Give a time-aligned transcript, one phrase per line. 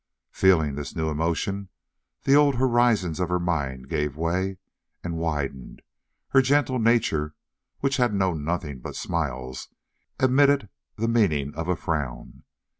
[0.31, 1.69] Feeling this new emotion,
[2.23, 4.57] the old horizons of her mind gave way
[5.03, 5.83] and widened;
[6.29, 7.35] her gentle nature,
[7.81, 9.67] which had known nothing but smiles,
[10.17, 12.41] admitted the meaning of a frown.